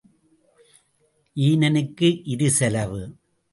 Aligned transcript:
ஈனனுக்கு 1.37 2.21
இரு 2.23 2.49
செலவு. 2.51 3.01